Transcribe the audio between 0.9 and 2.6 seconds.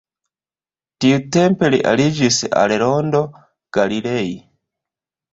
Tiutempe li aliĝis